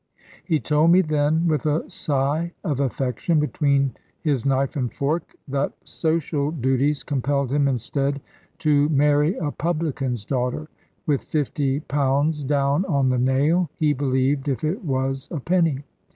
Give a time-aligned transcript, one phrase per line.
[0.43, 5.73] He told me then with a sigh of affection between his knife and fork, that
[5.83, 8.19] social duties compelled him instead
[8.57, 10.69] to marry a publican's daughter,
[11.05, 15.83] with fifty pounds down on the nail, he believed, if it was a penny.